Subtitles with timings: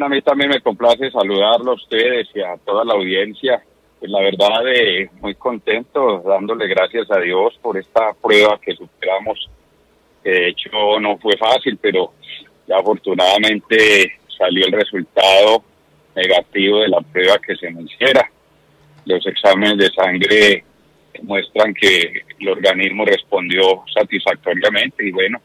[0.00, 3.60] A mí también me complace saludarlo a ustedes y a toda la audiencia.
[3.98, 9.50] Pues la verdad, eh, muy contento, dándole gracias a Dios por esta prueba que superamos.
[10.22, 12.12] de hecho no fue fácil, pero
[12.68, 15.64] ya afortunadamente salió el resultado
[16.14, 18.30] negativo de la prueba que se me hiciera.
[19.04, 20.64] Los exámenes de sangre
[21.22, 25.40] muestran que el organismo respondió satisfactoriamente y bueno,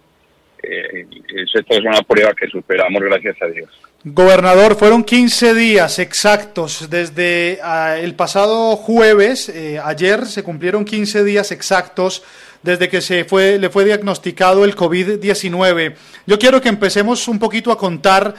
[0.63, 1.05] eh,
[1.35, 3.69] eso es una prueba que superamos gracias a Dios.
[4.05, 11.23] Gobernador, fueron 15 días exactos desde ah, el pasado jueves, eh, ayer se cumplieron 15
[11.23, 12.23] días exactos
[12.63, 15.95] desde que se fue, le fue diagnosticado el COVID-19.
[16.25, 18.35] Yo quiero que empecemos un poquito a contar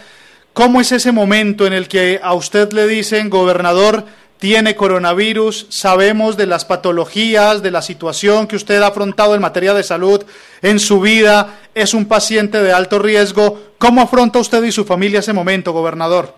[0.52, 4.04] cómo es ese momento en el que a usted le dicen, gobernador,
[4.44, 9.72] tiene coronavirus, sabemos de las patologías, de la situación que usted ha afrontado en materia
[9.72, 10.22] de salud
[10.60, 13.58] en su vida, es un paciente de alto riesgo.
[13.78, 16.34] ¿Cómo afronta usted y su familia ese momento, gobernador?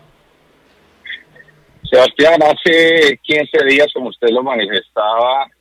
[1.83, 5.51] Sebastián, hace 15 días, como usted lo manifestaba,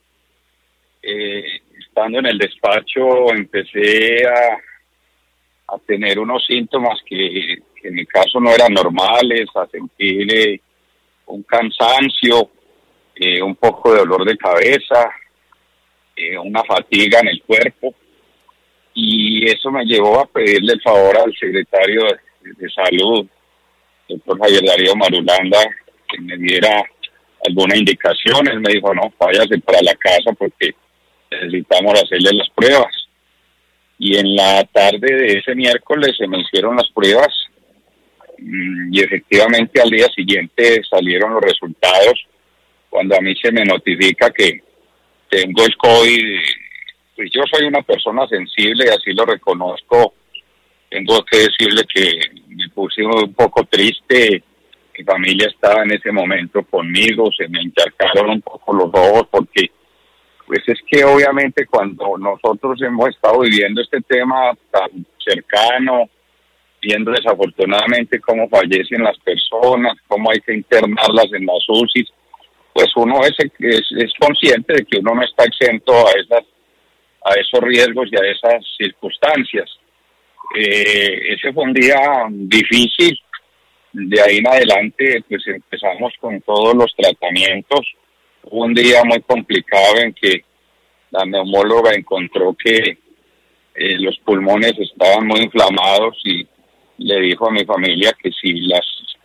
[1.03, 1.42] eh,
[1.81, 8.72] estando en el despacho, empecé a, tener unos síntomas que, en mi caso no eran
[8.72, 10.60] normales, a sentir eh,
[11.27, 12.50] un cansancio,
[13.14, 15.10] eh, un poco de dolor de cabeza,
[16.14, 17.94] eh, una fatiga en el cuerpo.
[18.94, 22.02] Y eso me llevó a pedirle el favor al secretario
[22.41, 23.27] de, salud,
[24.08, 25.58] doctor Javier Darío Marulanda,
[26.08, 26.82] que me diera
[27.47, 28.48] alguna indicación.
[28.48, 30.74] Él me dijo, no, váyase para la casa porque
[31.30, 32.94] necesitamos hacerle las pruebas.
[33.98, 37.45] Y en la tarde de ese miércoles se me hicieron las pruebas
[38.39, 42.27] y efectivamente al día siguiente salieron los resultados.
[42.89, 44.61] Cuando a mí se me notifica que
[45.28, 46.39] tengo el COVID,
[47.17, 50.15] pues yo soy una persona sensible, así lo reconozco.
[50.89, 54.43] Tengo que decirle que me puse un poco triste.
[54.97, 59.71] Mi familia estaba en ese momento conmigo, se me encharcaron un poco los ojos porque
[60.47, 66.09] pues es que obviamente cuando nosotros hemos estado viviendo este tema tan cercano,
[66.81, 72.06] viendo desafortunadamente cómo fallecen las personas, cómo hay que internarlas en las UCI,
[72.72, 76.44] pues uno es, es, consciente de que uno no está exento a esas
[77.25, 79.69] a esos riesgos y a esas circunstancias.
[80.56, 81.98] Eh, ese fue un día
[82.31, 83.19] difícil.
[83.92, 87.81] De ahí en adelante, pues empezamos con todos los tratamientos.
[88.42, 90.44] Fue un día muy complicado en que
[91.10, 92.98] la neumóloga encontró que
[93.75, 96.47] eh, los pulmones estaban muy inflamados y
[96.99, 99.17] le dijo a mi familia que si los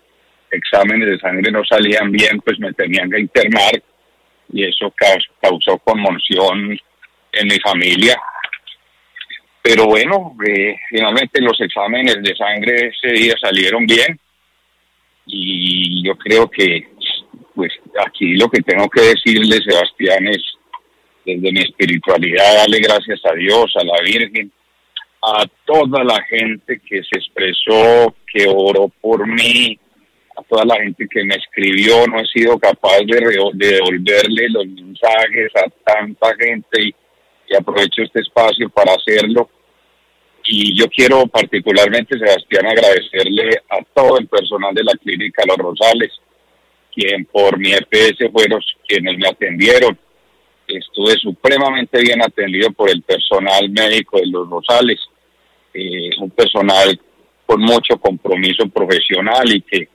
[0.51, 3.81] exámenes de sangre no salían bien, pues me tenían que internar
[4.53, 4.93] y eso
[5.41, 6.77] causó conmoción
[7.31, 8.19] en mi familia.
[9.61, 14.19] Pero bueno, eh, finalmente los exámenes de sangre ese día salieron bien
[15.25, 16.87] y yo creo que
[17.55, 17.71] pues
[18.07, 20.41] aquí lo que tengo que decirle, Sebastián, es
[21.25, 24.51] desde mi espiritualidad darle gracias a Dios, a la Virgen,
[25.21, 29.79] a toda la gente que se expresó, que oró por mí,
[30.35, 33.19] a toda la gente que me escribió, no he sido capaz de,
[33.53, 36.95] devolverle los mensajes a tanta gente y,
[37.53, 39.49] aprovecho este espacio para hacerlo.
[40.45, 46.11] Y yo quiero particularmente, Sebastián, agradecerle a todo el personal de la clínica Los Rosales,
[46.95, 49.99] quien por mi EPS fueron quienes me atendieron.
[50.67, 54.99] Estuve supremamente bien atendido por el personal médico de Los Rosales
[55.73, 56.99] eh, un personal
[57.45, 59.87] con mucho compromiso profesional y que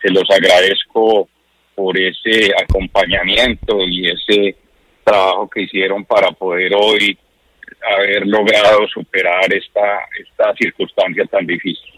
[0.00, 1.28] se los agradezco
[1.74, 4.56] por ese acompañamiento y ese
[5.02, 7.18] trabajo que hicieron para poder hoy
[7.96, 11.93] haber logrado superar esta, esta circunstancia tan difícil.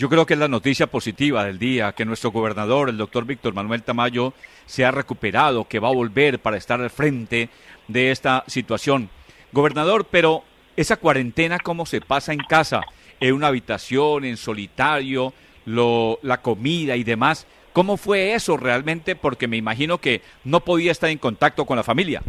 [0.00, 3.52] Yo creo que es la noticia positiva del día, que nuestro gobernador, el doctor Víctor
[3.52, 4.32] Manuel Tamayo,
[4.64, 7.50] se ha recuperado, que va a volver para estar al frente
[7.86, 9.10] de esta situación.
[9.52, 10.42] Gobernador, pero
[10.74, 12.80] esa cuarentena, ¿cómo se pasa en casa?
[13.20, 15.34] En una habitación, en solitario,
[15.66, 17.46] lo, la comida y demás.
[17.74, 19.16] ¿Cómo fue eso realmente?
[19.16, 22.22] Porque me imagino que no podía estar en contacto con la familia.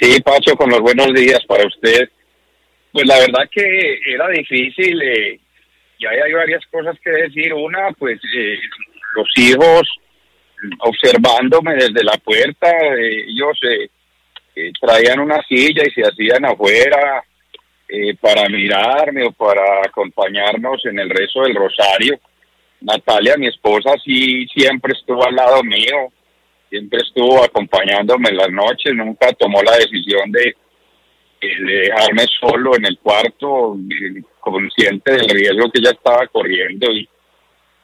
[0.00, 2.08] Sí, Pacho, con los buenos días para usted.
[2.92, 5.40] Pues la verdad que era difícil eh,
[5.98, 7.52] y hay, hay, varias cosas que decir.
[7.54, 8.58] Una, pues eh,
[9.14, 9.88] los hijos
[10.80, 17.22] observándome desde la puerta, eh, ellos eh, traían una silla y se hacían afuera
[17.88, 22.18] eh, para mirarme o para acompañarnos en el rezo del rosario.
[22.80, 26.12] Natalia, mi esposa, sí siempre estuvo al lado mío,
[26.68, 30.54] siempre estuvo acompañándome en las noches, nunca tomó la decisión de,
[31.40, 33.76] dejarme solo en el cuarto,
[34.52, 37.08] consciente del riesgo que ella estaba corriendo y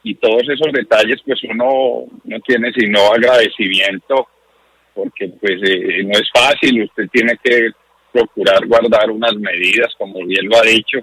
[0.03, 4.27] y todos esos detalles pues uno no tiene sino agradecimiento
[4.93, 7.69] porque pues eh, no es fácil, usted tiene que
[8.11, 10.99] procurar guardar unas medidas como bien lo ha dicho,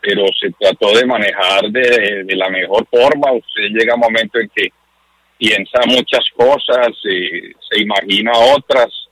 [0.00, 4.68] pero se trató de manejar de, la mejor forma, usted llega un momento en que
[5.38, 9.07] piensa muchas cosas, eh, se imagina otras,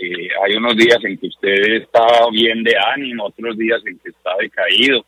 [0.00, 4.10] eh, hay unos días en que usted está bien de ánimo, otros días en que
[4.10, 5.04] está decaído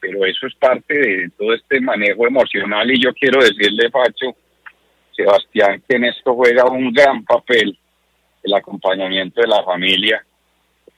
[0.00, 4.36] pero eso es parte de todo este manejo emocional y yo quiero decirle, Pacho,
[5.14, 7.78] Sebastián, que en esto juega un gran papel
[8.42, 10.24] el acompañamiento de la familia,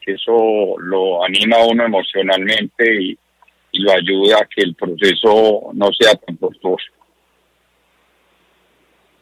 [0.00, 3.18] que eso lo anima a uno emocionalmente y,
[3.70, 6.86] lo ayuda a que el proceso no sea tan costoso.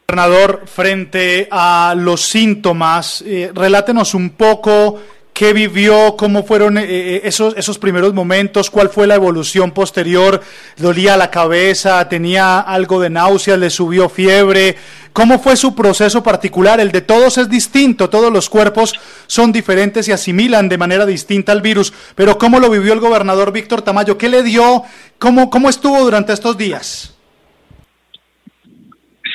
[0.09, 5.01] Gobernador, frente a los síntomas, eh, relátenos un poco
[5.37, 6.15] ¿Qué vivió?
[6.17, 8.71] ¿Cómo fueron eh, eh, esos, esos primeros momentos?
[8.71, 10.41] ¿Cuál fue la evolución posterior?
[10.77, 12.09] ¿Dolía la cabeza?
[12.09, 13.59] ¿Tenía algo de náuseas?
[13.59, 14.77] ¿Le subió fiebre?
[15.13, 16.79] ¿Cómo fue su proceso particular?
[16.79, 18.95] El de todos es distinto, todos los cuerpos
[19.27, 23.51] son diferentes y asimilan de manera distinta al virus, pero ¿cómo lo vivió el gobernador
[23.51, 24.17] Víctor Tamayo?
[24.17, 24.83] ¿Qué le dio?
[25.19, 27.16] ¿Cómo, cómo estuvo durante estos días?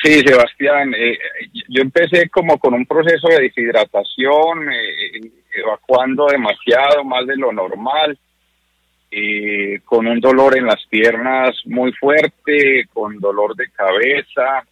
[0.03, 1.17] Sí, Sebastián, eh,
[1.69, 8.19] yo empecé como con un proceso de deshidratación, eh, evacuando demasiado, más de lo normal,
[9.09, 14.65] eh, con un dolor en las piernas muy fuerte, con dolor de cabeza.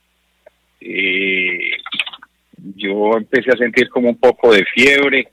[2.76, 5.30] yo empecé a sentir como un poco de fiebre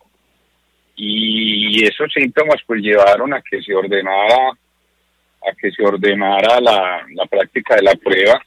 [0.94, 7.26] y esos síntomas pues llevaron a que se ordenara a que se ordenara la, la
[7.26, 8.40] práctica de la prueba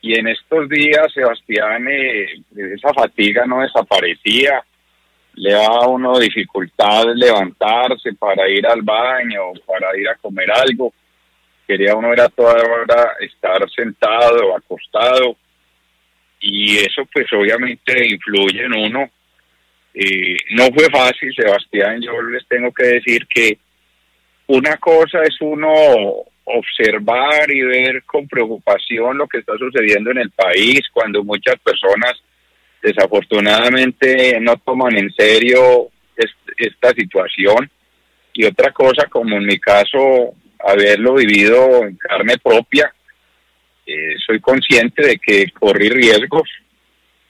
[0.00, 2.40] y en estos días, Sebastián, eh,
[2.74, 4.62] esa fatiga no desaparecía,
[5.34, 10.92] le daba a uno dificultad levantarse para ir al baño, para ir a comer algo,
[11.66, 15.36] quería uno era toda hora estar sentado, acostado,
[16.40, 19.10] y eso pues obviamente influye en uno.
[19.94, 23.58] Eh, no fue fácil, Sebastián, yo les tengo que decir que
[24.46, 25.72] una cosa es uno
[26.56, 32.12] observar y ver con preocupación lo que está sucediendo en el país cuando muchas personas
[32.82, 35.88] desafortunadamente no toman en serio
[36.56, 37.70] esta situación.
[38.32, 42.92] Y otra cosa como en mi caso haberlo vivido en carne propia
[43.90, 46.46] eh, soy consciente de que corrí riesgos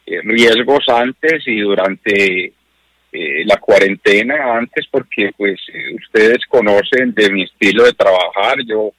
[0.04, 2.52] eh, riesgos antes y durante
[3.12, 5.60] eh, la cuarentena antes porque pues
[5.94, 8.56] ustedes conocen de mi estilo de trabajar.
[8.66, 8.90] Yo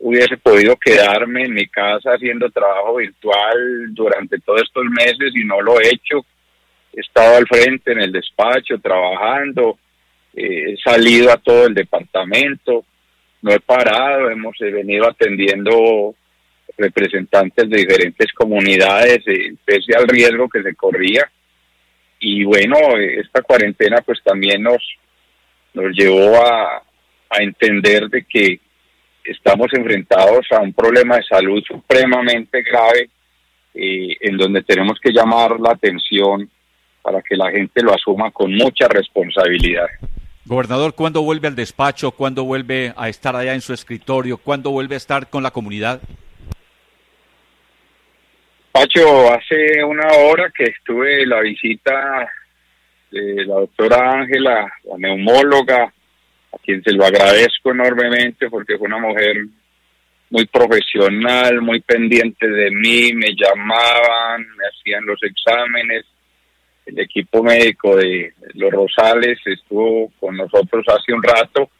[0.00, 5.60] hubiese podido quedarme en mi casa haciendo trabajo virtual durante todos estos meses y no
[5.60, 6.24] lo he hecho.
[6.92, 9.78] He estado al frente en el despacho trabajando,
[10.34, 12.84] eh, he salido a todo el departamento,
[13.42, 16.14] no he parado, hemos venido atendiendo
[16.76, 21.30] representantes de diferentes comunidades, eh, pese al riesgo que se corría.
[22.20, 24.82] Y bueno, esta cuarentena pues también nos,
[25.74, 26.82] nos llevó a,
[27.30, 28.60] a entender de que
[29.30, 33.10] estamos enfrentados a un problema de salud supremamente grave
[33.74, 36.50] eh, en donde tenemos que llamar la atención
[37.02, 39.86] para que la gente lo asuma con mucha responsabilidad.
[40.44, 42.10] Gobernador, ¿cuándo vuelve al despacho?
[42.10, 44.38] ¿Cuándo vuelve a estar allá en su escritorio?
[44.38, 46.00] ¿Cuándo vuelve a estar con la comunidad?
[48.72, 52.30] Pacho, hace una hora que estuve la visita
[53.10, 55.92] de la doctora Ángela, la neumóloga,
[56.52, 59.36] a quien se lo agradezco enormemente porque fue una mujer
[60.30, 66.04] muy profesional, muy pendiente de mí, me llamaban, me hacían los exámenes.
[66.84, 71.70] El equipo médico de Los Rosales estuvo con nosotros hace un rato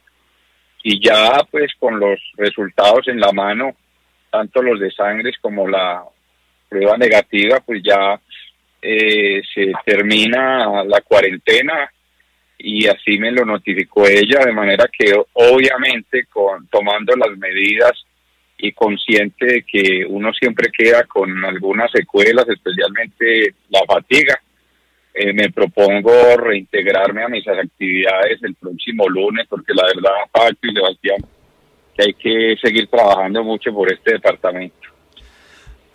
[0.83, 3.75] y ya pues con los resultados en la mano,
[4.31, 6.05] tanto los de sangre como la
[6.69, 8.21] prueba negativa, pues ya
[8.81, 11.91] eh, se termina la cuarentena
[12.59, 17.93] y así me lo notificó ella, de manera que obviamente con, tomando las medidas
[18.59, 24.41] y consciente de que uno siempre queda con algunas secuelas, especialmente la fatiga,
[25.15, 30.75] eh, me propongo reintegrarme a mis actividades el próximo lunes, porque la verdad, Paco y
[30.75, 31.19] Sebastián,
[31.97, 34.98] que hay que seguir trabajando mucho por este departamento.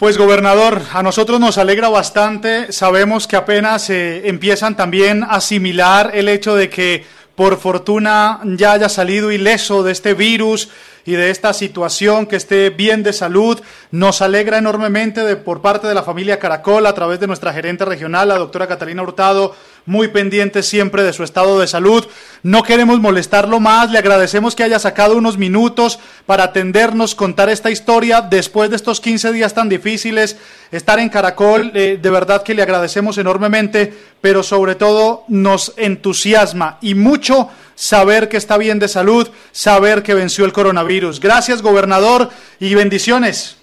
[0.04, 2.74] Pues gobernador, a nosotros nos alegra bastante.
[2.74, 7.06] Sabemos que apenas eh, empiezan también a asimilar el hecho de que
[7.36, 10.68] por fortuna ya haya salido ileso de este virus
[11.06, 13.60] y de esta situación, que esté bien de salud.
[13.92, 17.86] Nos alegra enormemente de, por parte de la familia Caracol, a través de nuestra gerente
[17.86, 19.56] regional, la doctora Catalina Hurtado,
[19.86, 22.08] muy pendiente siempre de su estado de salud.
[22.42, 27.70] No queremos molestarlo más, le agradecemos que haya sacado unos minutos para atendernos, contar esta
[27.70, 30.38] historia después de estos 15 días tan difíciles,
[30.72, 36.78] estar en Caracol, eh, de verdad que le agradecemos enormemente, pero sobre todo nos entusiasma
[36.82, 41.20] y mucho saber que está bien de salud, saber que venció el coronavirus.
[41.20, 43.60] Gracias, gobernador, y bendiciones.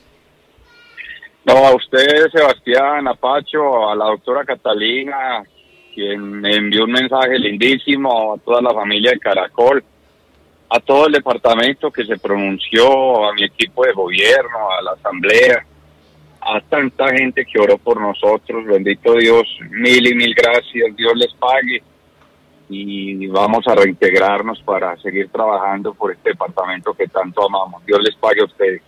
[1.46, 5.42] A usted, Sebastián, a Pacho, a la doctora Catalina,
[5.94, 9.82] quien me envió un mensaje lindísimo a toda la familia de Caracol,
[10.68, 15.66] a todo el departamento que se pronunció, a mi equipo de gobierno, a la asamblea,
[16.40, 21.32] a tanta gente que oró por nosotros, bendito Dios, mil y mil gracias, Dios les
[21.34, 21.82] pague
[22.70, 27.84] y vamos a reintegrarnos para seguir trabajando por este departamento que tanto amamos.
[27.84, 28.82] Dios les pague a ustedes.